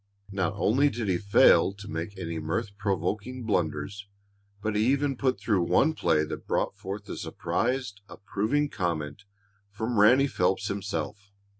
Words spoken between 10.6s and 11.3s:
himself.